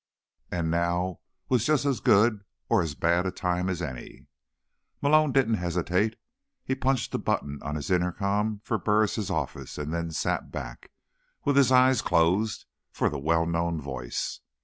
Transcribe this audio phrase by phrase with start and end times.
[0.49, 4.25] And now was just as good, or as bad, a time as any.
[4.99, 6.15] Malone didn't hesitate.
[6.65, 10.89] He punched the button on his intercom for Burris' office and then sat back,
[11.45, 14.39] with his eyes closed, for the well known voice.